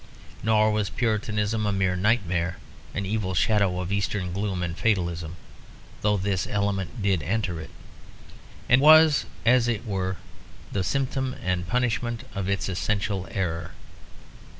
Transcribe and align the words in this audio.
Nor 0.41 0.71
was 0.71 0.89
Puritanism 0.89 1.67
a 1.67 1.71
mere 1.71 1.95
nightmare, 1.95 2.57
an 2.95 3.05
evil 3.05 3.35
shadow 3.35 3.79
of 3.79 3.91
eastern 3.91 4.33
gloom 4.33 4.63
and 4.63 4.75
fatalism, 4.75 5.35
though 6.01 6.17
this 6.17 6.47
element 6.47 7.03
did 7.03 7.21
enter 7.21 7.59
it, 7.61 7.69
and 8.67 8.81
was 8.81 9.27
as 9.45 9.67
it 9.67 9.85
were 9.85 10.17
the 10.71 10.83
symptom 10.83 11.35
and 11.43 11.67
punishment 11.67 12.23
of 12.33 12.49
its 12.49 12.67
essential 12.67 13.27
error. 13.29 13.73